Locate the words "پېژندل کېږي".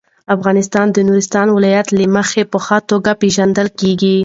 3.21-4.15